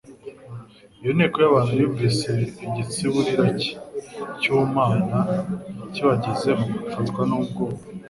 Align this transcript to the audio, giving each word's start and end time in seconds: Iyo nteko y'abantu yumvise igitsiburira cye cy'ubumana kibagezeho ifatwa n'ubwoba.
Iyo 1.01 1.11
nteko 1.17 1.37
y'abantu 1.43 1.73
yumvise 1.81 2.29
igitsiburira 2.65 3.45
cye 3.59 3.73
cy'ubumana 4.39 5.19
kibagezeho 5.93 6.63
ifatwa 6.89 7.21
n'ubwoba. 7.29 7.77